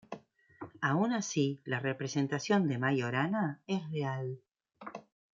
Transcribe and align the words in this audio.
Aun 0.81 1.13
así 1.13 1.61
la 1.63 1.79
representación 1.79 2.67
de 2.67 2.79
Majorana 2.79 3.61
es 3.67 3.87
real. 3.91 4.41